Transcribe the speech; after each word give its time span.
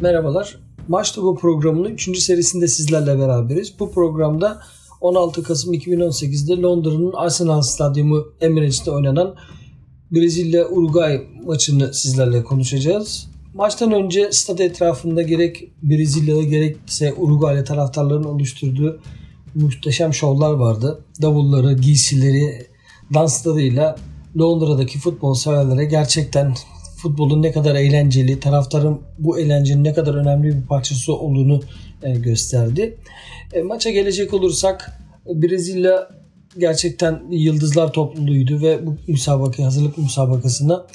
Merhabalar. 0.00 0.58
Maç 0.88 1.12
Topu 1.12 1.40
programının 1.40 1.90
3. 1.90 2.18
serisinde 2.18 2.68
sizlerle 2.68 3.18
beraberiz. 3.18 3.74
Bu 3.80 3.92
programda 3.92 4.60
16 5.00 5.42
Kasım 5.42 5.74
2018'de 5.74 6.62
Londra'nın 6.62 7.12
Arsenal 7.12 7.62
Stadyumu 7.62 8.24
Emirates'te 8.40 8.90
oynanan 8.90 9.34
Brezilya-Uruguay 10.12 11.26
maçını 11.46 11.94
sizlerle 11.94 12.44
konuşacağız. 12.44 13.28
Maçtan 13.54 13.92
önce 13.92 14.32
stad 14.32 14.58
etrafında 14.58 15.22
gerek 15.22 15.70
Brezilyalı 15.82 16.42
gerekse 16.42 17.14
Uruguaylı 17.14 17.64
taraftarların 17.64 18.24
oluşturduğu 18.24 19.00
muhteşem 19.54 20.14
şovlar 20.14 20.52
vardı. 20.52 21.04
Davulları, 21.22 21.72
giysileri, 21.72 22.66
danslarıyla 23.14 23.96
Londra'daki 24.38 24.98
futbol 24.98 25.34
severlere 25.34 25.84
gerçekten 25.84 26.54
futbolun 27.06 27.42
ne 27.42 27.52
kadar 27.52 27.74
eğlenceli, 27.74 28.40
taraftarın 28.40 29.00
bu 29.18 29.38
eğlencenin 29.38 29.84
ne 29.84 29.92
kadar 29.92 30.14
önemli 30.14 30.48
bir 30.48 30.66
parçası 30.66 31.14
olduğunu 31.14 31.60
e, 32.02 32.10
gösterdi. 32.10 32.96
E, 33.52 33.62
maça 33.62 33.90
gelecek 33.90 34.34
olursak 34.34 35.00
Brezilya 35.26 36.08
gerçekten 36.58 37.22
yıldızlar 37.30 37.92
topluluğuydu 37.92 38.62
ve 38.62 38.86
bu 38.86 38.96
müsabaka 39.08 39.64
hazırlık 39.64 39.98
müsabakasına 39.98 40.86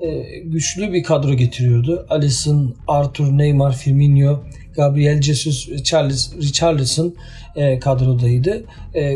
e, 0.00 0.38
güçlü 0.44 0.92
bir 0.92 1.02
kadro 1.02 1.34
getiriyordu. 1.34 2.06
Alisson, 2.10 2.74
Arthur, 2.88 3.38
Neymar, 3.38 3.76
Firmino, 3.76 4.44
Gabriel 4.76 5.20
Jesus, 5.22 5.82
Charles, 5.84 6.32
Richarlison 6.36 7.14
kadrodaydı. 7.80 8.64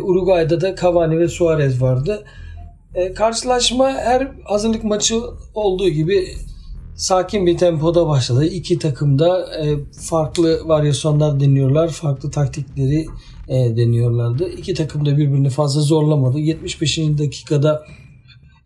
Uruguay'da 0.02 0.60
da 0.60 0.76
Cavani 0.76 1.18
ve 1.18 1.28
Suarez 1.28 1.82
vardı. 1.82 2.24
E, 2.94 3.14
karşılaşma 3.14 3.92
her 3.92 4.32
hazırlık 4.44 4.84
maçı 4.84 5.20
olduğu 5.54 5.88
gibi 5.88 6.28
sakin 6.96 7.46
bir 7.46 7.58
tempoda 7.58 8.08
başladı. 8.08 8.44
İki 8.44 8.78
takım 8.78 9.18
da 9.18 9.56
e, 9.56 9.78
farklı 10.08 10.68
varyasyonlar 10.68 11.40
deniyorlar. 11.40 11.88
Farklı 11.88 12.30
taktikleri 12.30 13.06
e, 13.48 13.76
deniyorlardı. 13.76 14.48
İki 14.48 14.74
takım 14.74 15.06
da 15.06 15.18
birbirini 15.18 15.50
fazla 15.50 15.80
zorlamadı. 15.80 16.38
75. 16.38 16.98
dakikada 16.98 17.86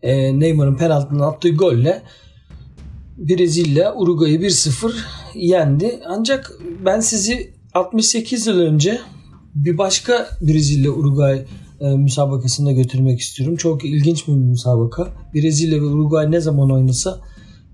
e, 0.03 0.39
Neymar'ın 0.39 0.75
penaltının 0.75 1.19
attığı 1.19 1.49
golle 1.49 2.01
Brezilya 3.17 3.95
Uruguay'ı 3.95 4.39
1-0 4.39 4.91
yendi. 5.35 5.99
Ancak 6.07 6.51
ben 6.85 6.99
sizi 6.99 7.53
68 7.73 8.47
yıl 8.47 8.59
önce 8.59 8.99
bir 9.55 9.77
başka 9.77 10.27
Brezilya 10.41 10.91
Uruguay 10.91 11.45
e, 11.81 11.89
müsabakasında 11.89 12.71
götürmek 12.71 13.19
istiyorum. 13.19 13.55
Çok 13.55 13.85
ilginç 13.85 14.27
bir 14.27 14.33
müsabaka. 14.33 15.07
Brezilya 15.33 15.81
ve 15.81 15.85
Uruguay 15.85 16.31
ne 16.31 16.41
zaman 16.41 16.71
oynasa 16.71 17.19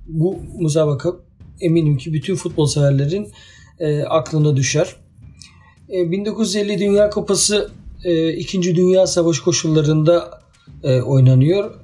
bu 0.08 0.38
müsabaka 0.59 1.14
eminim 1.62 1.98
ki 1.98 2.14
bütün 2.14 2.36
futbol 2.36 2.66
severlerin 2.66 3.28
e, 3.80 4.04
aklına 4.04 4.56
düşer. 4.56 4.96
E, 5.90 6.12
1950 6.12 6.80
Dünya 6.80 7.09
Kupası 7.09 7.72
e, 8.04 8.34
2. 8.34 8.76
Dünya 8.76 9.08
Savaşı 9.08 9.44
koşullarında 9.44 10.40
e, 10.84 11.02
oynanıyor. 11.02 11.76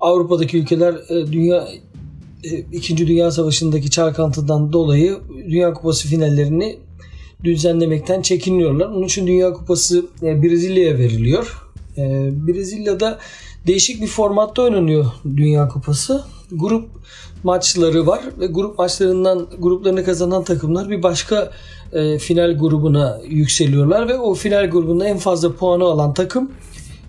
Avrupa'daki 0.00 0.58
ülkeler 0.58 0.94
e, 0.94 1.32
dünya 1.32 1.68
e, 2.44 2.58
İkinci 2.58 3.06
Dünya 3.06 3.30
Savaşı'ndaki 3.30 3.90
çalkantıdan 3.90 4.72
dolayı 4.72 5.18
Dünya 5.48 5.72
Kupası 5.72 6.08
finallerini 6.08 6.78
düzenlemekten 7.44 8.22
çekiniyorlar. 8.22 8.86
Onun 8.86 9.06
için 9.06 9.26
Dünya 9.26 9.52
Kupası 9.52 10.06
e, 10.22 10.42
Brezilya'ya 10.42 10.98
veriliyor. 10.98 11.62
E, 11.98 12.30
Brezilya'da 12.46 13.18
değişik 13.66 14.02
bir 14.02 14.06
formatta 14.06 14.62
oynanıyor 14.62 15.06
Dünya 15.36 15.68
Kupası. 15.68 16.24
Grup 16.52 16.88
maçları 17.42 18.06
var 18.06 18.20
ve 18.40 18.46
grup 18.46 18.78
maçlarından 18.78 19.46
gruplarını 19.58 20.04
kazanan 20.04 20.44
takımlar 20.44 20.90
bir 20.90 21.02
başka 21.02 21.50
e, 21.92 22.18
final 22.18 22.58
grubuna 22.58 23.20
yükseliyorlar 23.28 24.08
ve 24.08 24.18
o 24.18 24.34
final 24.34 24.70
grubunda 24.70 25.08
en 25.08 25.18
fazla 25.18 25.52
puanı 25.52 25.84
alan 25.84 26.14
takım 26.14 26.50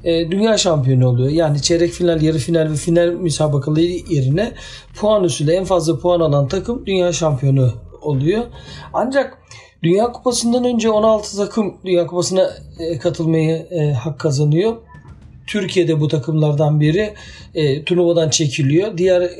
e, 0.03 0.31
dünya 0.31 0.57
şampiyonu 0.57 1.07
oluyor. 1.07 1.29
Yani 1.29 1.61
çeyrek 1.61 1.91
final, 1.91 2.21
yarı 2.21 2.37
final 2.37 2.71
ve 2.71 2.75
final 2.75 3.07
müsabakaları 3.07 3.81
yerine 3.85 4.53
puan 4.95 5.23
üstüyle 5.23 5.53
en 5.53 5.65
fazla 5.65 5.99
puan 5.99 6.19
alan 6.19 6.47
takım 6.47 6.85
dünya 6.85 7.13
şampiyonu 7.13 7.73
oluyor. 8.01 8.43
Ancak 8.93 9.37
Dünya 9.83 10.11
Kupası'ndan 10.11 10.63
önce 10.63 10.89
16 10.89 11.37
takım 11.37 11.77
Dünya 11.85 12.07
Kupası'na 12.07 12.49
e, 12.79 12.97
katılmayı 12.97 13.67
e, 13.71 13.93
hak 13.93 14.19
kazanıyor. 14.19 14.77
Türkiye'de 15.47 15.99
bu 15.99 16.07
takımlardan 16.07 16.79
biri 16.79 17.13
e, 17.55 17.83
turnuvadan 17.83 18.29
çekiliyor. 18.29 18.97
Diğer 18.97 19.31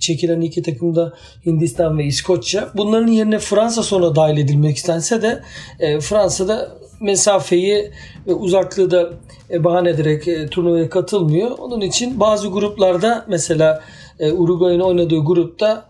çekilen 0.00 0.40
iki 0.40 0.62
takım 0.62 0.96
da 0.96 1.12
Hindistan 1.46 1.98
ve 1.98 2.04
İskoçya. 2.04 2.68
Bunların 2.76 3.12
yerine 3.12 3.38
Fransa 3.38 3.82
sonra 3.82 4.16
dahil 4.16 4.38
edilmek 4.38 4.76
istense 4.76 5.22
de 5.22 5.42
e, 5.80 6.00
Fransa'da 6.00 6.68
mesafeyi 7.00 7.90
ve 8.26 8.34
uzaklığı 8.34 8.90
da 8.90 9.10
bahane 9.64 9.90
ederek 9.90 10.50
turnuvaya 10.50 10.88
katılmıyor. 10.88 11.50
Onun 11.58 11.80
için 11.80 12.20
bazı 12.20 12.48
gruplarda 12.48 13.24
mesela 13.28 13.82
Uruguay'ın 14.20 14.80
oynadığı 14.80 15.24
grupta 15.24 15.88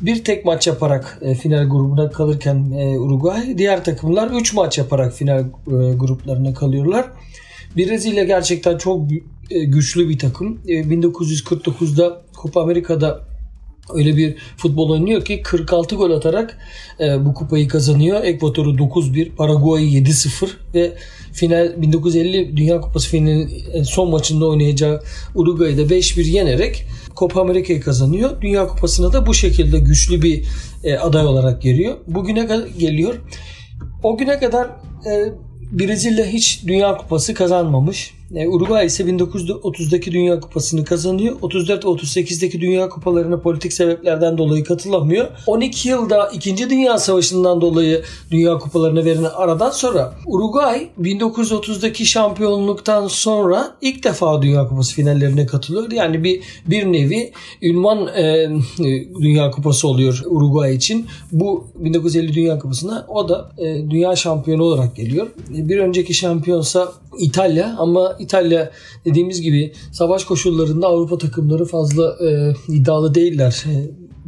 bir 0.00 0.24
tek 0.24 0.44
maç 0.44 0.66
yaparak 0.66 1.18
e, 1.22 1.34
final 1.34 1.68
grubuna 1.68 2.10
kalırken 2.10 2.72
e, 2.78 2.98
Uruguay 2.98 3.58
diğer 3.58 3.84
takımlar 3.84 4.30
3 4.30 4.54
maç 4.54 4.78
yaparak 4.78 5.12
final 5.12 5.40
e, 5.40 5.94
gruplarına 5.94 6.54
kalıyorlar. 6.54 7.06
Brezilya 7.76 8.24
gerçekten 8.24 8.78
çok 8.78 9.12
e, 9.50 9.64
güçlü 9.64 10.08
bir 10.08 10.18
takım. 10.18 10.60
E, 10.68 10.72
1949'da 10.72 12.22
Copa 12.42 12.62
Amerika'da 12.62 13.27
öyle 13.94 14.16
bir 14.16 14.36
futbol 14.56 14.90
oynuyor 14.90 15.24
ki 15.24 15.42
46 15.42 15.96
gol 15.96 16.10
atarak 16.10 16.58
e, 17.00 17.24
bu 17.24 17.34
kupayı 17.34 17.68
kazanıyor. 17.68 18.24
Ekvator'u 18.24 18.76
9-1, 18.76 19.30
Paraguay'ı 19.30 20.02
7-0 20.02 20.48
ve 20.74 20.92
final 21.32 21.82
1950 21.82 22.56
Dünya 22.56 22.80
Kupası 22.80 23.08
finalinin 23.08 23.82
son 23.82 24.10
maçında 24.10 24.46
oynayacağı 24.46 25.02
Uruguay'ı 25.34 25.78
da 25.78 25.94
5-1 25.94 26.22
yenerek 26.22 26.84
Copa 27.16 27.40
Amerika'yı 27.40 27.80
kazanıyor. 27.80 28.40
Dünya 28.40 28.66
Kupası'na 28.66 29.12
da 29.12 29.26
bu 29.26 29.34
şekilde 29.34 29.78
güçlü 29.78 30.22
bir 30.22 30.44
e, 30.84 30.98
aday 30.98 31.26
olarak 31.26 31.62
geliyor. 31.62 31.96
Bugüne 32.06 32.46
kadar 32.46 32.66
geliyor. 32.66 33.14
O 34.02 34.16
güne 34.16 34.38
kadar 34.38 34.66
e, 35.10 35.32
Brezilya 35.72 36.26
hiç 36.26 36.62
Dünya 36.66 36.96
Kupası 36.96 37.34
kazanmamış. 37.34 38.17
E, 38.34 38.48
Uruguay 38.48 38.86
ise 38.86 39.04
1930'daki 39.04 40.12
Dünya 40.12 40.40
Kupası'nı 40.40 40.84
kazanıyor. 40.84 41.36
34 41.42 41.84
ve 41.84 41.88
38'deki 41.88 42.60
Dünya 42.60 42.88
Kupalarına 42.88 43.40
politik 43.40 43.72
sebeplerden 43.72 44.38
dolayı 44.38 44.64
katılamıyor. 44.64 45.28
12 45.46 45.88
yılda 45.88 46.28
2. 46.28 46.70
Dünya 46.70 46.98
Savaşı'ndan 46.98 47.60
dolayı 47.60 48.02
Dünya 48.30 48.58
Kupalarına 48.58 49.04
verilen 49.04 49.30
aradan 49.36 49.70
sonra 49.70 50.14
Uruguay 50.26 50.88
1930'daki 51.00 52.06
şampiyonluktan 52.06 53.06
sonra 53.06 53.76
ilk 53.80 54.04
defa 54.04 54.42
Dünya 54.42 54.68
Kupası 54.68 54.94
finallerine 54.94 55.46
katılıyor. 55.46 55.92
Yani 55.92 56.24
bir 56.24 56.40
bir 56.66 56.84
nevi 56.84 57.32
ünvan 57.62 58.06
e, 58.06 58.48
Dünya 59.20 59.50
Kupası 59.50 59.88
oluyor 59.88 60.22
Uruguay 60.26 60.74
için. 60.74 61.06
Bu 61.32 61.66
1950 61.74 62.34
Dünya 62.34 62.58
Kupası'na 62.58 63.06
o 63.08 63.28
da 63.28 63.50
e, 63.58 63.90
dünya 63.90 64.16
şampiyonu 64.16 64.62
olarak 64.62 64.96
geliyor. 64.96 65.26
E, 65.56 65.68
bir 65.68 65.78
önceki 65.78 66.14
şampiyonsa 66.14 66.92
İtalya 67.18 67.76
ama 67.78 68.16
İtalya 68.20 68.70
dediğimiz 69.04 69.42
gibi 69.42 69.72
savaş 69.92 70.24
koşullarında 70.24 70.86
Avrupa 70.86 71.18
takımları 71.18 71.64
fazla 71.64 72.16
e, 72.28 72.54
iddialı 72.68 73.14
değiller 73.14 73.64
e, 73.66 73.74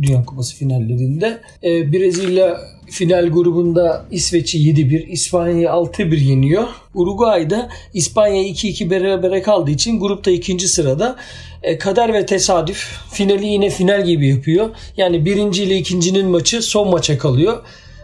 Dünya 0.02 0.24
Kupası 0.24 0.56
finallerinde. 0.56 1.40
E, 1.64 1.92
Brezilya 1.92 2.60
final 2.90 3.26
grubunda 3.26 4.06
İsveç'i 4.10 4.58
7-1, 4.58 5.06
İspanya'yı 5.06 5.66
6-1 5.66 6.16
yeniyor. 6.16 6.64
Uruguay'da 6.94 7.68
İspanya 7.94 8.42
2-2 8.42 8.90
berabere 8.90 9.42
kaldığı 9.42 9.70
için 9.70 10.00
grupta 10.00 10.30
ikinci 10.30 10.68
sırada. 10.68 11.16
E, 11.62 11.78
kader 11.78 12.12
ve 12.12 12.26
tesadüf 12.26 13.00
finali 13.12 13.46
yine 13.46 13.70
final 13.70 14.04
gibi 14.04 14.28
yapıyor. 14.28 14.70
Yani 14.96 15.24
birinci 15.24 15.64
ile 15.64 15.76
ikincinin 15.76 16.26
maçı 16.26 16.62
son 16.62 16.90
maça 16.90 17.18
kalıyor. 17.18 17.62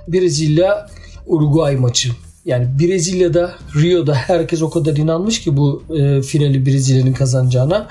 Brezilya 0.08 0.86
Uruguay 1.26 1.76
maçı. 1.76 2.08
Yani 2.46 2.66
Brezilya'da, 2.80 3.54
Rio'da 3.76 4.14
herkes 4.14 4.62
o 4.62 4.70
kadar 4.70 4.96
inanmış 4.96 5.40
ki 5.40 5.56
bu 5.56 5.82
e, 5.98 6.22
finali 6.22 6.66
Brezilya'nın 6.66 7.12
kazanacağına. 7.12 7.88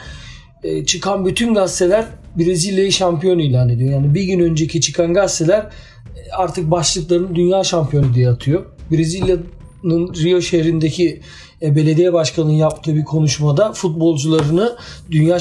E, 0.63 0.85
çıkan 0.85 1.25
bütün 1.25 1.53
gazeteler 1.53 2.05
Brezilya'yı 2.37 2.91
şampiyon 2.91 3.39
ilan 3.39 3.69
ediyor. 3.69 3.91
Yani 3.91 4.13
bir 4.13 4.23
gün 4.23 4.39
önceki 4.39 4.81
çıkan 4.81 5.13
gazeteler 5.13 5.59
e, 5.59 6.31
artık 6.31 6.71
başlıklarını 6.71 7.35
dünya 7.35 7.63
şampiyonu 7.63 8.13
diye 8.13 8.29
atıyor. 8.29 8.65
Brezilya'nın 8.91 10.13
Rio 10.23 10.41
şehrindeki 10.41 11.21
e, 11.61 11.75
belediye 11.75 12.13
başkanının 12.13 12.53
yaptığı 12.53 12.95
bir 12.95 13.03
konuşmada 13.03 13.73
futbolcularını 13.73 14.75
dünya 15.11 15.39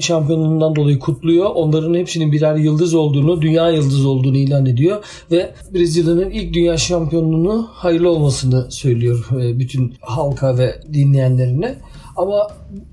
şampiyonluğundan 0.00 0.76
dolayı 0.76 0.98
kutluyor. 0.98 1.50
Onların 1.54 1.94
hepsinin 1.94 2.32
birer 2.32 2.56
yıldız 2.56 2.94
olduğunu, 2.94 3.42
dünya 3.42 3.70
yıldız 3.70 4.04
olduğunu 4.04 4.36
ilan 4.36 4.66
ediyor 4.66 5.04
ve 5.30 5.54
Brezilya'nın 5.74 6.30
ilk 6.30 6.54
dünya 6.54 6.76
şampiyonluğunu 6.76 7.68
hayırlı 7.72 8.10
olmasını 8.10 8.70
söylüyor 8.70 9.28
e, 9.40 9.58
bütün 9.58 9.94
halka 10.00 10.58
ve 10.58 10.80
dinleyenlerine. 10.92 11.78
Ama 12.16 12.48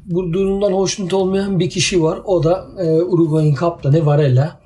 bu 0.05 0.33
durumdan 0.33 0.73
hoşnut 0.73 1.13
olmayan 1.13 1.59
bir 1.59 1.69
kişi 1.69 2.03
var. 2.03 2.19
O 2.25 2.43
da 2.43 2.67
e, 2.79 3.01
Uruguay'ın 3.01 3.53
kaptanı 3.53 4.05
Varela. 4.05 4.59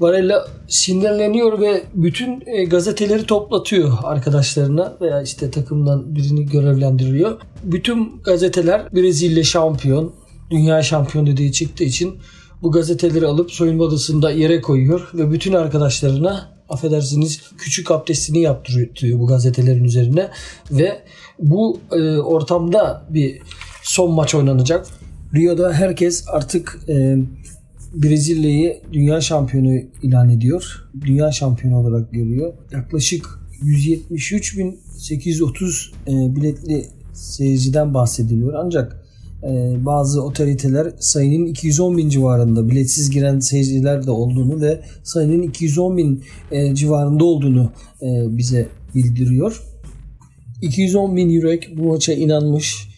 Varela 0.00 0.46
sinirleniyor 0.68 1.60
ve 1.60 1.82
bütün 1.94 2.44
gazeteleri 2.70 3.26
toplatıyor 3.26 3.92
arkadaşlarına 4.02 4.96
veya 5.00 5.22
işte 5.22 5.50
takımdan 5.50 6.14
birini 6.14 6.46
görevlendiriyor. 6.46 7.40
Bütün 7.64 8.22
gazeteler 8.24 8.94
Brezilya 8.94 9.44
şampiyon, 9.44 10.12
dünya 10.50 10.82
şampiyonu 10.82 11.36
diye 11.36 11.52
çıktığı 11.52 11.84
için 11.84 12.18
bu 12.62 12.72
gazeteleri 12.72 13.26
alıp 13.26 13.50
soyunma 13.50 13.84
odasında 13.84 14.30
yere 14.30 14.60
koyuyor 14.60 15.10
ve 15.14 15.32
bütün 15.32 15.52
arkadaşlarına 15.52 16.60
affedersiniz 16.68 17.40
küçük 17.58 17.90
abdestini 17.90 18.40
yaptırıyor 18.40 19.18
bu 19.18 19.26
gazetelerin 19.26 19.84
üzerine 19.84 20.30
ve 20.70 21.02
bu 21.38 21.80
e, 21.92 22.18
ortamda 22.18 23.06
bir 23.10 23.38
son 23.82 24.12
maç 24.12 24.34
oynanacak. 24.34 24.86
Rio'da 25.34 25.72
herkes 25.72 26.24
artık 26.28 26.78
e, 26.88 27.16
Brezilya'yı 27.94 28.80
dünya 28.92 29.20
şampiyonu 29.20 29.80
ilan 30.02 30.28
ediyor. 30.28 30.88
Dünya 31.00 31.32
şampiyonu 31.32 31.78
olarak 31.78 32.12
görüyor. 32.12 32.52
Yaklaşık 32.72 33.40
173.830 33.62 35.90
e, 36.08 36.36
biletli 36.36 36.99
seyirciden 37.20 37.94
bahsediliyor. 37.94 38.54
Ancak 38.54 39.04
e, 39.42 39.76
bazı 39.86 40.22
otoriteler 40.22 40.92
sayının 40.98 41.46
210 41.46 41.96
bin 41.96 42.08
civarında 42.08 42.68
biletsiz 42.68 43.10
giren 43.10 43.38
seyirciler 43.38 44.06
de 44.06 44.10
olduğunu 44.10 44.60
ve 44.60 44.80
sayının 45.02 45.42
210 45.42 45.96
bin 45.96 46.24
e, 46.50 46.74
civarında 46.74 47.24
olduğunu 47.24 47.72
e, 48.02 48.36
bize 48.38 48.68
bildiriyor. 48.94 49.62
210 50.62 51.16
bin 51.16 51.28
yürek 51.28 51.78
bu 51.78 51.82
maça 51.82 52.12
inanmış. 52.12 52.90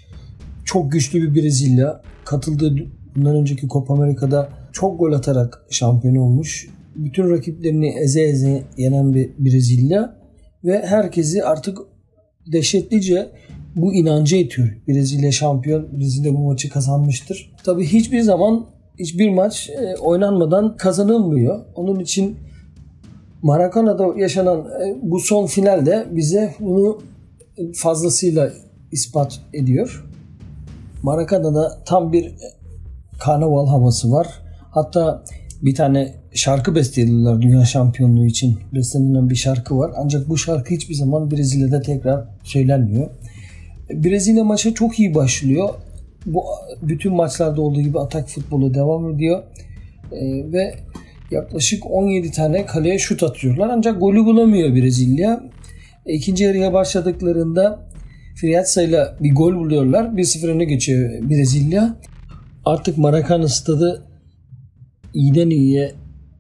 Çok 0.65 0.93
güçlü 0.93 1.23
bir 1.23 1.43
Brezilya. 1.43 2.03
Katıldığı 2.25 2.75
bundan 3.17 3.37
önceki 3.37 3.69
Copa 3.69 3.95
Amerika'da 3.95 4.49
çok 4.73 4.99
gol 4.99 5.13
atarak 5.13 5.67
şampiyon 5.71 6.17
olmuş. 6.17 6.69
Bütün 6.97 7.31
rakiplerini 7.31 7.89
eze 7.89 8.23
eze 8.23 8.63
yenen 8.77 9.15
bir 9.15 9.31
Brezilya 9.39 10.17
ve 10.65 10.83
herkesi 10.87 11.45
artık 11.45 11.79
dehşetlice 12.53 13.33
bu 13.77 13.95
inancı 13.95 14.37
itiyor. 14.37 14.69
Brezilya 14.89 15.33
şampiyon, 15.33 15.99
Brezilya 15.99 16.35
bu 16.35 16.39
maçı 16.39 16.71
kazanmıştır. 16.71 17.53
Tabii 17.65 17.87
hiçbir 17.87 18.21
zaman 18.21 18.67
hiçbir 18.99 19.31
maç 19.31 19.71
e, 19.71 19.97
oynanmadan 19.97 20.77
kazanılmıyor. 20.77 21.61
Onun 21.75 22.01
için 22.01 22.37
Maracana'da 23.43 24.07
yaşanan 24.17 24.59
e, 24.59 24.97
bu 25.03 25.21
son 25.21 25.47
finalde 25.47 26.07
bize 26.11 26.55
bunu 26.61 27.03
fazlasıyla 27.75 28.51
ispat 28.93 29.41
ediyor. 29.53 30.05
Maracana'da 31.03 31.79
tam 31.87 32.13
bir 32.13 32.35
karnaval 33.19 33.67
havası 33.67 34.13
var. 34.13 34.29
Hatta 34.71 35.25
bir 35.63 35.75
tane 35.75 36.15
şarkı 36.35 36.75
bestelediler 36.75 37.43
dünya 37.43 37.65
şampiyonluğu 37.65 38.27
için. 38.27 38.59
Bestelenen 38.75 39.31
bir 39.31 39.35
şarkı 39.35 39.79
var. 39.79 39.93
Ancak 39.97 40.29
bu 40.29 40.39
şarkı 40.39 40.75
hiçbir 40.75 40.95
zaman 40.95 41.31
Brezilya'da 41.31 41.83
tekrar 41.83 42.25
söylenmiyor. 42.45 43.11
Brezilya 43.93 44.45
maça 44.45 44.75
çok 44.75 45.01
iyi 45.01 45.15
başlıyor. 45.15 45.69
Bu 46.27 46.45
bütün 46.83 47.15
maçlarda 47.15 47.63
olduğu 47.63 47.81
gibi 47.81 48.01
atak 48.01 48.29
futbolu 48.29 48.75
devam 48.75 49.15
ediyor. 49.15 49.43
Ee, 50.13 50.53
ve 50.53 50.75
yaklaşık 51.31 51.91
17 51.91 52.31
tane 52.31 52.67
kaleye 52.67 52.99
şut 52.99 53.23
atıyorlar. 53.23 53.69
Ancak 53.73 54.01
golü 54.01 54.25
bulamıyor 54.25 54.75
Brezilya. 54.75 55.43
İkinci 56.07 56.45
yarıya 56.45 56.73
başladıklarında 56.73 57.81
Friatsa 58.37 58.83
ile 58.83 59.05
bir 59.21 59.35
gol 59.35 59.55
buluyorlar. 59.55 60.05
1-0 60.05 60.47
öne 60.51 60.65
geçiyor 60.65 61.31
Brezilya. 61.31 61.97
Artık 62.65 62.99
Maracana 62.99 63.49
stadı 63.49 64.07
iyiden 65.15 65.51
iyiye 65.51 65.93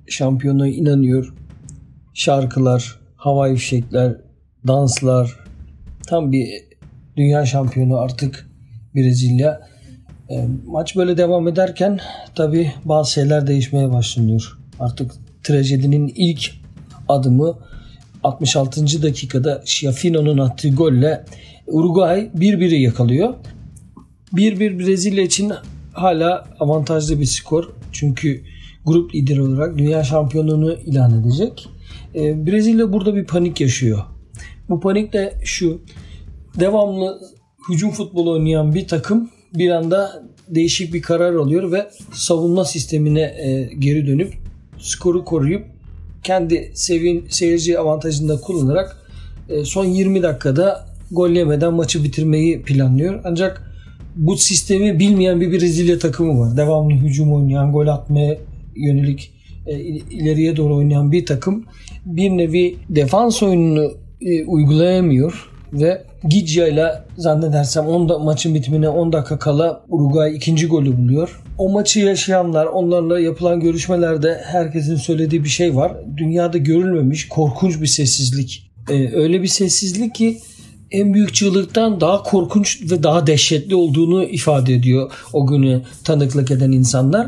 şampiyona 0.08 0.68
inanıyor. 0.68 1.34
Şarkılar, 2.14 3.00
havai 3.16 3.56
fişekler, 3.56 4.16
danslar 4.66 5.38
tam 6.06 6.32
bir 6.32 6.48
dünya 7.16 7.46
şampiyonu 7.46 7.98
artık 7.98 8.50
Brezilya. 8.94 9.60
E, 10.30 10.46
maç 10.66 10.96
böyle 10.96 11.16
devam 11.16 11.48
ederken 11.48 12.00
tabi 12.34 12.72
bazı 12.84 13.12
şeyler 13.12 13.46
değişmeye 13.46 13.92
başlanıyor. 13.92 14.58
Artık 14.80 15.12
trajedinin 15.42 16.12
ilk 16.16 16.50
adımı 17.08 17.58
66. 18.24 19.02
dakikada 19.02 19.62
Schiaffino'nun 19.64 20.38
attığı 20.38 20.70
golle 20.70 21.24
Uruguay 21.66 22.30
1-1'i 22.38 22.82
yakalıyor. 22.82 23.34
1-1 24.32 24.78
Brezilya 24.78 25.24
için 25.24 25.52
hala 25.92 26.48
avantajlı 26.60 27.20
bir 27.20 27.24
skor. 27.24 27.70
Çünkü 27.92 28.42
grup 28.84 29.14
lideri 29.14 29.42
olarak 29.42 29.78
dünya 29.78 30.04
şampiyonluğunu 30.04 30.72
ilan 30.72 31.20
edecek. 31.20 31.68
Ee, 32.14 32.46
Brezilya 32.46 32.92
burada 32.92 33.14
bir 33.14 33.24
panik 33.24 33.60
yaşıyor. 33.60 34.02
Bu 34.68 34.80
panik 34.80 35.12
de 35.12 35.34
şu. 35.44 35.82
Devamlı 36.60 37.20
hücum 37.70 37.90
futbolu 37.90 38.32
oynayan 38.32 38.74
bir 38.74 38.88
takım 38.88 39.30
bir 39.54 39.70
anda 39.70 40.22
değişik 40.48 40.94
bir 40.94 41.02
karar 41.02 41.34
alıyor 41.34 41.72
ve 41.72 41.90
savunma 42.12 42.64
sistemine 42.64 43.20
e, 43.20 43.70
geri 43.78 44.06
dönüp 44.06 44.34
skoru 44.78 45.24
koruyup 45.24 45.66
kendi 46.22 46.72
sevin, 46.74 47.24
seyirci 47.28 47.78
avantajında 47.78 48.40
kullanarak 48.40 48.96
e, 49.48 49.64
son 49.64 49.84
20 49.84 50.22
dakikada 50.22 50.86
gol 51.10 51.30
yemeden 51.30 51.74
maçı 51.74 52.04
bitirmeyi 52.04 52.62
planlıyor. 52.62 53.20
Ancak 53.24 53.72
bu 54.16 54.36
sistemi 54.36 54.98
bilmeyen 54.98 55.40
bir 55.40 55.52
Brezilya 55.52 55.98
takımı 55.98 56.40
var. 56.40 56.56
Devamlı 56.56 56.92
hücum 56.92 57.32
oynayan, 57.32 57.72
gol 57.72 57.86
atmaya 57.86 58.38
yönelik 58.76 59.32
e, 59.66 59.80
ileriye 60.10 60.56
doğru 60.56 60.76
oynayan 60.76 61.12
bir 61.12 61.26
takım 61.26 61.64
bir 62.06 62.30
nevi 62.30 62.76
defans 62.88 63.42
oyununu 63.42 63.92
e, 64.20 64.44
uygulayamıyor 64.44 65.50
ve 65.72 66.11
Gidja 66.28 66.68
ile 66.68 67.02
zannedersem 67.18 67.86
10 67.86 68.24
maçın 68.24 68.54
bitimine 68.54 68.88
10 68.88 69.12
dakika 69.12 69.38
kala 69.38 69.84
Uruguay 69.88 70.36
ikinci 70.36 70.66
golü 70.66 70.96
buluyor. 70.96 71.42
O 71.58 71.68
maçı 71.68 72.00
yaşayanlar, 72.00 72.66
onlarla 72.66 73.20
yapılan 73.20 73.60
görüşmelerde 73.60 74.42
herkesin 74.44 74.96
söylediği 74.96 75.44
bir 75.44 75.48
şey 75.48 75.76
var. 75.76 75.92
Dünyada 76.16 76.58
görülmemiş 76.58 77.28
korkunç 77.28 77.80
bir 77.80 77.86
sessizlik. 77.86 78.70
Ee, 78.90 79.16
öyle 79.16 79.42
bir 79.42 79.48
sessizlik 79.48 80.14
ki 80.14 80.38
en 80.90 81.14
büyük 81.14 81.34
çığlıktan 81.34 82.00
daha 82.00 82.22
korkunç 82.22 82.90
ve 82.90 83.02
daha 83.02 83.26
dehşetli 83.26 83.74
olduğunu 83.74 84.24
ifade 84.24 84.74
ediyor 84.74 85.12
o 85.32 85.46
günü 85.46 85.82
tanıklık 86.04 86.50
eden 86.50 86.72
insanlar. 86.72 87.26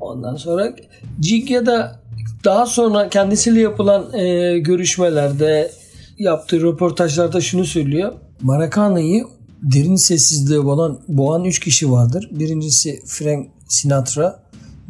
Ondan 0.00 0.36
sonra 0.36 0.74
Cigya'da 1.20 2.00
daha 2.44 2.66
sonra 2.66 3.08
kendisiyle 3.08 3.60
yapılan 3.60 4.12
e, 4.14 4.58
görüşmelerde 4.58 5.70
yaptığı 6.18 6.62
röportajlarda 6.62 7.40
şunu 7.40 7.64
söylüyor. 7.64 8.12
Maracana'yı 8.44 9.24
derin 9.62 9.96
sessizliğe 9.96 10.64
boğan, 10.64 11.00
boğan 11.08 11.44
üç 11.44 11.58
kişi 11.58 11.90
vardır. 11.90 12.30
Birincisi 12.32 13.02
Frank 13.06 13.48
Sinatra, 13.68 14.42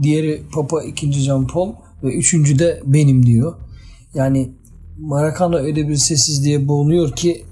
diğeri 0.02 0.42
Papa 0.54 0.82
II. 0.82 1.12
John 1.12 1.46
Paul 1.46 1.73
ve 2.02 2.14
üçüncü 2.14 2.58
de 2.58 2.82
benim 2.87 3.26
diyor. 3.26 3.54
Yani 4.14 4.50
Maracana 4.99 5.56
öyle 5.56 5.88
bir 5.88 5.96
sessizliğe 5.96 6.68
boğuluyor 6.68 7.12
ki 7.12 7.44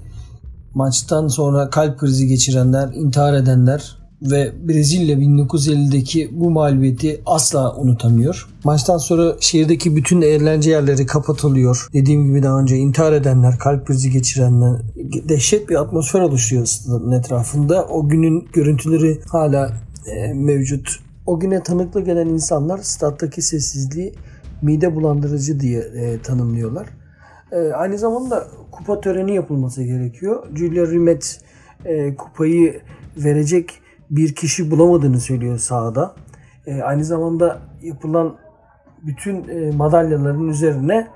maçtan 0.73 1.27
sonra 1.27 1.69
kalp 1.69 1.99
krizi 1.99 2.27
geçirenler, 2.27 2.93
intihar 2.93 3.33
edenler 3.33 3.97
ve 4.31 4.51
Brezilya 4.67 5.17
1950'deki 5.17 6.29
bu 6.31 6.49
mağlubiyeti 6.49 7.21
asla 7.25 7.75
unutamıyor. 7.75 8.47
Maçtan 8.63 8.97
sonra 8.97 9.35
şehirdeki 9.39 9.95
bütün 9.95 10.21
eğlence 10.21 10.71
yerleri 10.71 11.05
kapatılıyor. 11.05 11.87
Dediğim 11.93 12.25
gibi 12.25 12.43
daha 12.43 12.59
önce 12.59 12.77
intihar 12.77 13.13
edenler, 13.13 13.57
kalp 13.59 13.87
krizi 13.87 14.11
geçirenler 14.11 14.81
dehşet 15.29 15.69
bir 15.69 15.75
atmosfer 15.75 16.21
oluşuyor 16.21 16.65
stadın 16.65 17.11
etrafında. 17.11 17.85
O 17.85 18.09
günün 18.09 18.47
görüntüleri 18.53 19.19
hala 19.31 19.73
e, 20.07 20.33
mevcut. 20.33 20.99
O 21.25 21.39
güne 21.39 21.63
tanıklık 21.63 22.07
eden 22.07 22.27
insanlar 22.27 22.77
stattaki 22.77 23.41
sessizliği 23.41 24.13
mide 24.61 24.95
bulandırıcı 24.95 25.59
diye 25.59 25.79
e, 25.79 26.19
tanımlıyorlar. 26.21 26.87
E, 27.51 27.57
aynı 27.57 27.97
zamanda 27.97 28.47
kupa 28.71 29.01
töreni 29.01 29.35
yapılması 29.35 29.83
gerekiyor. 29.83 30.43
Julia 30.55 30.87
Rimet 30.87 31.41
e, 31.85 32.15
kupayı 32.15 32.81
verecek 33.17 33.82
bir 34.09 34.35
kişi 34.35 34.71
bulamadığını 34.71 35.19
söylüyor 35.19 35.57
sahada. 35.57 36.15
E, 36.67 36.81
aynı 36.81 37.03
zamanda 37.03 37.59
yapılan 37.81 38.35
bütün 39.03 39.47
e, 39.47 39.71
madalyaların 39.71 40.47
üzerine 40.47 41.07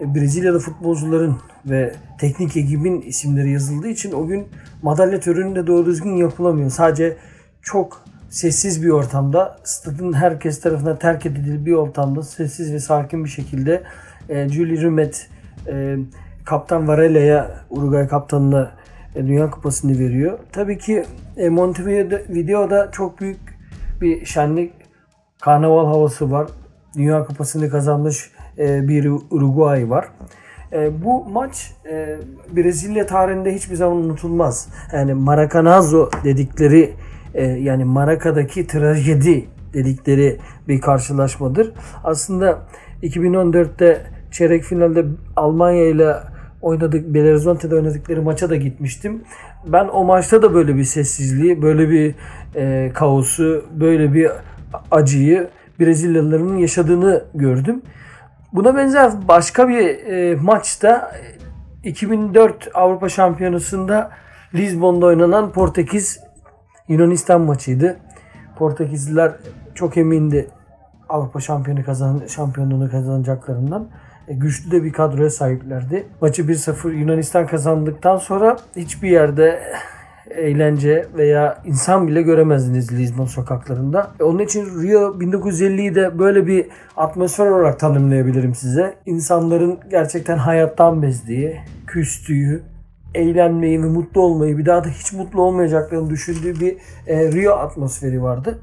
e, 0.00 0.14
Brezilyalı 0.14 0.58
futbolcuların 0.58 1.36
ve 1.66 1.94
teknik 2.18 2.56
ekibin 2.56 3.00
isimleri 3.00 3.50
yazıldığı 3.50 3.88
için 3.88 4.12
o 4.12 4.26
gün 4.26 4.46
madalya 4.82 5.20
töreni 5.20 5.56
de 5.56 5.66
doğru 5.66 5.86
düzgün 5.86 6.16
yapılamıyor. 6.16 6.70
Sadece 6.70 7.16
çok 7.62 8.04
sessiz 8.30 8.82
bir 8.82 8.90
ortamda, 8.90 9.58
stadın 9.64 10.12
herkes 10.12 10.60
tarafından 10.60 10.98
terk 10.98 11.26
edildiği 11.26 11.66
bir 11.66 11.72
ortamda 11.72 12.22
sessiz 12.22 12.72
ve 12.72 12.78
sakin 12.78 13.24
bir 13.24 13.30
şekilde 13.30 13.82
e, 14.28 14.48
Julie 14.48 14.80
Rimet 14.80 15.28
e, 15.68 15.96
Kaptan 16.44 16.88
Varela'ya, 16.88 17.50
Uruguay 17.70 18.08
kaptanına 18.08 18.70
Dünya 19.14 19.50
Kupası'nı 19.50 19.98
veriyor. 19.98 20.38
Tabii 20.52 20.78
ki 20.78 21.04
e, 21.36 21.48
Montevideo'da 21.48 22.90
çok 22.90 23.20
büyük 23.20 23.38
bir 24.00 24.24
şenlik, 24.24 24.72
karnaval 25.40 25.86
havası 25.86 26.30
var. 26.30 26.46
Dünya 26.96 27.24
Kupası'nı 27.24 27.70
kazanmış 27.70 28.30
e, 28.58 28.88
bir 28.88 29.10
Uruguay 29.30 29.90
var. 29.90 30.08
E, 30.72 31.04
bu 31.04 31.24
maç 31.24 31.72
e, 31.90 32.16
Brezilya 32.56 33.06
tarihinde 33.06 33.54
hiçbir 33.54 33.76
zaman 33.76 33.96
unutulmaz. 33.96 34.68
Yani 34.92 35.14
Maracanazo 35.14 36.10
dedikleri 36.24 36.94
e, 37.34 37.44
yani 37.44 37.84
Maraca'daki 37.84 38.66
trajedi 38.66 39.48
dedikleri 39.74 40.38
bir 40.68 40.80
karşılaşmadır. 40.80 41.72
Aslında 42.04 42.58
2014'te 43.02 44.02
çeyrek 44.30 44.64
finalde 44.64 45.04
Almanya 45.36 45.86
ile 45.86 46.14
oynadık 46.64 47.14
Belo 47.14 47.28
Horizonte'de 47.28 47.74
oynadıkları 47.74 48.22
maça 48.22 48.50
da 48.50 48.56
gitmiştim. 48.56 49.22
Ben 49.66 49.88
o 49.88 50.04
maçta 50.04 50.42
da 50.42 50.54
böyle 50.54 50.76
bir 50.76 50.84
sessizliği, 50.84 51.62
böyle 51.62 51.90
bir 51.90 52.14
e, 52.56 52.92
kaosu, 52.94 53.64
böyle 53.70 54.14
bir 54.14 54.30
acıyı 54.90 55.48
Brezilyalıların 55.80 56.56
yaşadığını 56.56 57.24
gördüm. 57.34 57.82
Buna 58.52 58.76
benzer 58.76 59.28
başka 59.28 59.68
bir 59.68 60.06
e, 60.06 60.36
maçta 60.36 61.12
2004 61.84 62.70
Avrupa 62.74 63.08
Şampiyonası'nda 63.08 64.10
Lisbon'da 64.54 65.06
oynanan 65.06 65.52
Portekiz 65.52 66.20
Yunanistan 66.88 67.40
maçıydı. 67.40 67.96
Portekizliler 68.58 69.32
çok 69.74 69.96
emindi 69.96 70.48
Avrupa 71.08 71.40
şampiyonu 71.40 71.84
kazan 71.84 72.22
şampiyonluğunu 72.28 72.90
kazanacaklarından. 72.90 73.88
E, 74.28 74.34
güçlü 74.34 74.70
de 74.70 74.84
bir 74.84 74.92
kadroya 74.92 75.30
sahiplerdi. 75.30 76.06
Maçı 76.20 76.42
1-0 76.42 76.94
Yunanistan 76.94 77.46
kazandıktan 77.46 78.16
sonra 78.16 78.56
hiçbir 78.76 79.10
yerde 79.10 79.60
eğlence 80.30 81.06
veya 81.16 81.62
insan 81.64 82.08
bile 82.08 82.22
göremezdiniz 82.22 82.92
Lisbon 82.92 83.26
sokaklarında. 83.26 84.10
E, 84.20 84.24
onun 84.24 84.38
için 84.38 84.64
Rio 84.64 85.18
1950'yi 85.18 85.94
de 85.94 86.18
böyle 86.18 86.46
bir 86.46 86.66
atmosfer 86.96 87.46
olarak 87.46 87.80
tanımlayabilirim 87.80 88.54
size. 88.54 88.94
İnsanların 89.06 89.78
gerçekten 89.90 90.38
hayattan 90.38 91.02
bezdiği, 91.02 91.60
küstüğü, 91.86 92.62
eğlenmeyi 93.14 93.82
ve 93.82 93.86
mutlu 93.86 94.20
olmayı 94.20 94.58
bir 94.58 94.66
daha 94.66 94.84
da 94.84 94.88
hiç 94.88 95.12
mutlu 95.12 95.42
olmayacaklarını 95.42 96.10
düşündüğü 96.10 96.60
bir 96.60 96.76
e, 97.06 97.32
Rio 97.32 97.52
atmosferi 97.52 98.22
vardı. 98.22 98.58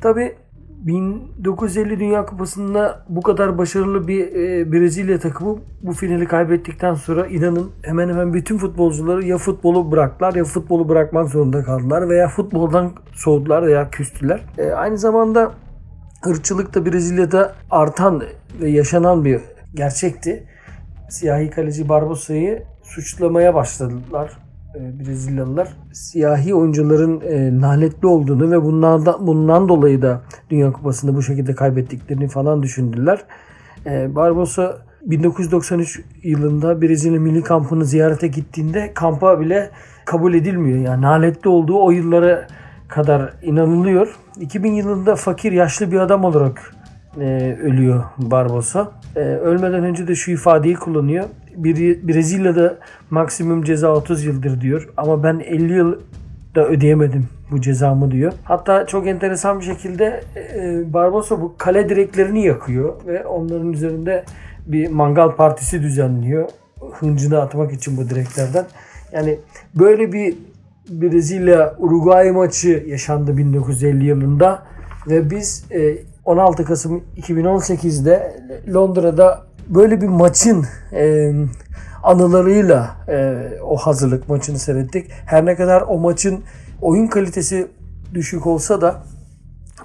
Tabi 0.00 0.34
1950 0.84 2.00
Dünya 2.00 2.26
Kupası'nda 2.26 3.04
bu 3.08 3.22
kadar 3.22 3.58
başarılı 3.58 4.08
bir 4.08 4.26
e, 4.34 4.72
Brezilya 4.72 5.18
takımı 5.18 5.58
bu 5.82 5.92
finali 5.92 6.26
kaybettikten 6.26 6.94
sonra 6.94 7.26
inanın 7.26 7.70
hemen 7.82 8.08
hemen 8.08 8.34
bütün 8.34 8.58
futbolcuları 8.58 9.24
ya 9.24 9.38
futbolu 9.38 9.90
bıraktılar 9.90 10.34
ya 10.34 10.44
futbolu 10.44 10.88
bırakmak 10.88 11.28
zorunda 11.28 11.62
kaldılar 11.62 12.08
veya 12.08 12.28
futboldan 12.28 12.92
soğudular 13.14 13.66
veya 13.66 13.90
küstüler. 13.90 14.40
E, 14.58 14.70
aynı 14.70 14.98
zamanda 14.98 15.52
ırkçılık 16.26 16.74
da 16.74 16.86
Brezilya'da 16.86 17.54
artan 17.70 18.22
ve 18.60 18.70
yaşanan 18.70 19.24
bir 19.24 19.40
gerçekti. 19.74 20.44
Siyahi 21.10 21.50
kaleci 21.50 21.88
Barbosa'yı 21.88 22.62
suçlamaya 22.82 23.54
başladılar 23.54 24.45
Brezilyalılar. 24.80 25.68
Siyahi 25.92 26.54
oyuncuların 26.54 27.20
e, 27.20 27.60
lanetli 27.60 28.06
olduğunu 28.06 28.50
ve 28.50 28.62
bundan, 28.62 29.06
da, 29.06 29.26
bundan 29.26 29.68
dolayı 29.68 30.02
da 30.02 30.22
Dünya 30.50 30.72
Kupası'nda 30.72 31.14
bu 31.14 31.22
şekilde 31.22 31.54
kaybettiklerini 31.54 32.28
falan 32.28 32.62
düşündüler. 32.62 33.24
E, 33.86 34.14
Barbosa 34.14 34.78
1993 35.02 36.00
yılında 36.22 36.82
Brezilya 36.82 37.20
milli 37.20 37.42
kampını 37.42 37.84
ziyarete 37.84 38.26
gittiğinde 38.26 38.92
kampa 38.94 39.40
bile 39.40 39.70
kabul 40.04 40.34
edilmiyor. 40.34 40.78
Yani 40.78 41.02
lanetli 41.02 41.48
olduğu 41.48 41.82
o 41.82 41.90
yıllara 41.90 42.46
kadar 42.88 43.32
inanılıyor. 43.42 44.16
2000 44.40 44.72
yılında 44.72 45.16
fakir 45.16 45.52
yaşlı 45.52 45.92
bir 45.92 45.98
adam 45.98 46.24
olarak 46.24 46.74
e, 47.20 47.56
ölüyor 47.62 48.04
Barbosa. 48.18 48.92
E, 49.16 49.20
ölmeden 49.20 49.84
önce 49.84 50.08
de 50.08 50.14
şu 50.14 50.30
ifadeyi 50.30 50.74
kullanıyor. 50.74 51.24
Brezilya'da 51.56 52.78
maksimum 53.10 53.62
ceza 53.62 53.92
30 53.92 54.24
yıldır 54.24 54.60
diyor. 54.60 54.88
Ama 54.96 55.22
ben 55.22 55.38
50 55.38 55.72
yıl 55.72 55.96
da 56.54 56.68
ödeyemedim 56.68 57.28
bu 57.50 57.60
cezamı 57.60 58.10
diyor. 58.10 58.32
Hatta 58.44 58.86
çok 58.86 59.06
enteresan 59.06 59.60
bir 59.60 59.64
şekilde 59.64 60.20
e, 60.36 60.92
Barbosa 60.92 61.40
bu 61.40 61.54
kale 61.58 61.88
direklerini 61.88 62.46
yakıyor 62.46 62.94
ve 63.06 63.26
onların 63.26 63.72
üzerinde 63.72 64.24
bir 64.66 64.88
mangal 64.88 65.30
partisi 65.30 65.82
düzenliyor. 65.82 66.48
Hıncını 66.92 67.40
atmak 67.40 67.72
için 67.72 67.96
bu 67.96 68.10
direklerden. 68.10 68.66
Yani 69.12 69.38
böyle 69.74 70.12
bir 70.12 70.34
Brezilya 70.90 71.74
Uruguay 71.78 72.30
maçı 72.30 72.84
yaşandı 72.86 73.36
1950 73.36 74.04
yılında 74.04 74.62
ve 75.08 75.30
biz 75.30 75.64
e, 75.70 75.98
16 76.24 76.64
Kasım 76.64 77.04
2018'de 77.16 78.36
Londra'da 78.74 79.46
böyle 79.66 80.00
bir 80.00 80.08
maçın 80.08 80.66
e, 80.92 81.32
anılarıyla 82.02 82.96
e, 83.08 83.36
o 83.62 83.76
hazırlık 83.76 84.28
maçını 84.28 84.58
seyrettik. 84.58 85.10
Her 85.26 85.46
ne 85.46 85.56
kadar 85.56 85.82
o 85.82 85.98
maçın 85.98 86.42
oyun 86.82 87.06
kalitesi 87.06 87.68
düşük 88.14 88.46
olsa 88.46 88.80
da 88.80 89.02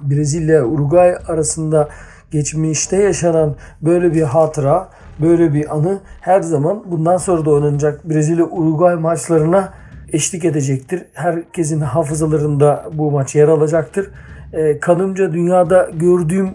Brezilya 0.02 0.66
Uruguay 0.66 1.16
arasında 1.28 1.90
geçmişte 2.32 2.98
yaşanan 2.98 3.56
böyle 3.82 4.14
bir 4.14 4.22
hatıra, 4.22 4.90
böyle 5.20 5.54
bir 5.54 5.76
anı 5.76 6.00
her 6.22 6.42
zaman 6.42 6.84
bundan 6.92 7.18
sonra 7.18 7.46
da 7.46 7.50
oynanacak 7.50 8.10
Brezilya 8.10 8.46
Uruguay 8.46 8.96
maçlarına 8.96 9.74
eşlik 10.14 10.46
edecektir. 10.46 11.06
Herkesin 11.14 11.82
hafızalarında 11.82 12.90
bu 12.94 13.12
maç 13.12 13.36
yer 13.36 13.48
alacaktır 13.48 14.10
e, 14.54 14.80
kanımca 14.80 15.34
dünyada 15.34 15.90
gördüğüm 15.94 16.50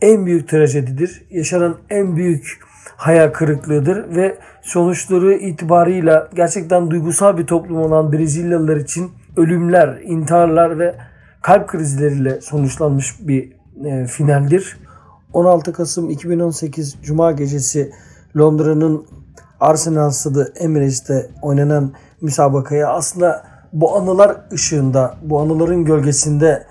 en 0.00 0.26
büyük 0.26 0.48
trajedidir. 0.48 1.22
Yaşanan 1.30 1.76
en 1.90 2.16
büyük 2.16 2.58
hayal 3.02 3.32
kırıklığıdır 3.32 4.16
ve 4.16 4.38
sonuçları 4.62 5.34
itibarıyla 5.34 6.28
gerçekten 6.34 6.90
duygusal 6.90 7.38
bir 7.38 7.46
toplum 7.46 7.76
olan 7.76 8.12
Brezilyalılar 8.12 8.76
için 8.76 9.10
ölümler, 9.36 9.98
intiharlar 10.02 10.78
ve 10.78 10.94
kalp 11.42 11.68
krizleriyle 11.68 12.40
sonuçlanmış 12.40 13.28
bir 13.28 13.52
e, 13.84 14.06
finaldir. 14.06 14.76
16 15.32 15.72
Kasım 15.72 16.10
2018 16.10 16.96
Cuma 17.02 17.32
gecesi 17.32 17.92
Londra'nın 18.36 19.06
Arsenal 19.60 20.10
stadı 20.10 20.52
Emirates'te 20.56 21.30
oynanan 21.42 21.92
müsabakaya 22.20 22.88
aslında 22.88 23.44
bu 23.72 23.96
anılar 23.96 24.36
ışığında, 24.52 25.14
bu 25.22 25.40
anıların 25.40 25.84
gölgesinde 25.84 26.66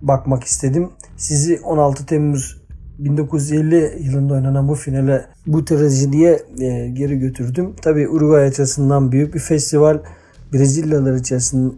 bakmak 0.00 0.44
istedim. 0.44 0.90
Sizi 1.16 1.60
16 1.64 2.06
Temmuz 2.06 2.59
1950 3.04 3.98
yılında 4.00 4.34
oynanan 4.34 4.68
bu 4.68 4.74
finale 4.74 5.24
bu 5.46 5.64
trajediye 5.64 6.42
e, 6.60 6.88
geri 6.88 7.18
götürdüm. 7.18 7.74
Tabi 7.82 8.08
Uruguay 8.08 8.44
açısından 8.44 9.12
büyük 9.12 9.34
bir 9.34 9.40
festival. 9.40 9.98
Brezilyalılar 10.52 11.12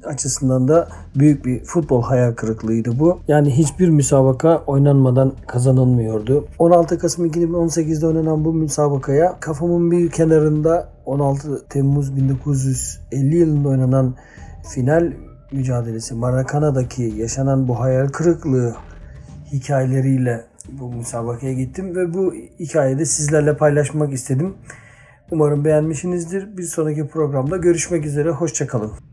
açısından 0.06 0.68
da 0.68 0.88
büyük 1.14 1.44
bir 1.44 1.64
futbol 1.64 2.02
hayal 2.02 2.32
kırıklığıydı 2.32 2.98
bu. 2.98 3.18
Yani 3.28 3.50
hiçbir 3.50 3.88
müsabaka 3.88 4.62
oynanmadan 4.66 5.32
kazanılmıyordu. 5.46 6.46
16 6.58 6.98
Kasım 6.98 7.26
2018'de 7.26 8.06
oynanan 8.06 8.44
bu 8.44 8.52
müsabakaya 8.52 9.36
kafamın 9.40 9.90
bir 9.90 10.10
kenarında 10.10 10.88
16 11.06 11.68
Temmuz 11.68 12.16
1950 12.16 13.36
yılında 13.36 13.68
oynanan 13.68 14.14
final 14.68 15.12
mücadelesi, 15.52 16.14
Maracana'daki 16.14 17.02
yaşanan 17.02 17.68
bu 17.68 17.80
hayal 17.80 18.08
kırıklığı 18.08 18.74
hikayeleriyle 19.52 20.44
bu 20.68 20.92
müsabakaya 20.92 21.52
gittim 21.52 21.96
ve 21.96 22.14
bu 22.14 22.34
hikayeyi 22.60 22.98
de 22.98 23.04
sizlerle 23.04 23.56
paylaşmak 23.56 24.12
istedim. 24.12 24.54
Umarım 25.30 25.64
beğenmişsinizdir. 25.64 26.56
Bir 26.56 26.62
sonraki 26.62 27.08
programda 27.08 27.56
görüşmek 27.56 28.06
üzere. 28.06 28.30
Hoşçakalın. 28.30 29.11